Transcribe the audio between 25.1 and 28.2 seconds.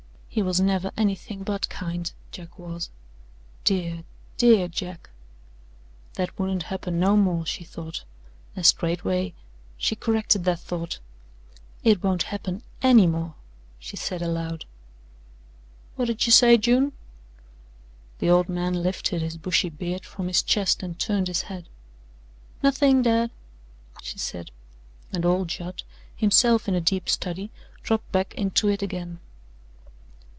and old Judd, himself in a deep study, dropped